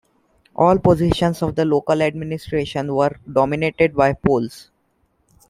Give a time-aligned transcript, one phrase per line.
[0.55, 4.71] All positions of the local administration were dominated by Poles.